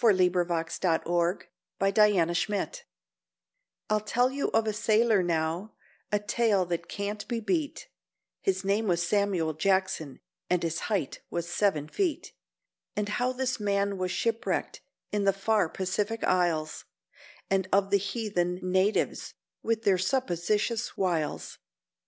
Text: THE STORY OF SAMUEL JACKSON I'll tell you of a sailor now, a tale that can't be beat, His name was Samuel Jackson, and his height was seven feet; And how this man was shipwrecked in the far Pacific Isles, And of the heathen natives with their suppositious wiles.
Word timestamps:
THE 0.01 0.07
STORY 0.15 0.25
OF 0.25 0.71
SAMUEL 0.71 1.93
JACKSON 1.93 2.71
I'll 3.91 3.99
tell 3.99 4.31
you 4.31 4.47
of 4.49 4.65
a 4.65 4.73
sailor 4.73 5.21
now, 5.21 5.73
a 6.11 6.17
tale 6.17 6.65
that 6.65 6.89
can't 6.89 7.27
be 7.27 7.39
beat, 7.39 7.87
His 8.41 8.65
name 8.65 8.87
was 8.87 9.05
Samuel 9.07 9.53
Jackson, 9.53 10.19
and 10.49 10.63
his 10.63 10.79
height 10.89 11.21
was 11.29 11.47
seven 11.47 11.87
feet; 11.87 12.33
And 12.95 13.09
how 13.09 13.31
this 13.31 13.59
man 13.59 13.99
was 13.99 14.09
shipwrecked 14.09 14.81
in 15.11 15.25
the 15.25 15.33
far 15.33 15.69
Pacific 15.69 16.23
Isles, 16.23 16.85
And 17.51 17.67
of 17.71 17.91
the 17.91 17.97
heathen 17.99 18.57
natives 18.63 19.35
with 19.61 19.83
their 19.83 19.99
suppositious 19.99 20.97
wiles. 20.97 21.59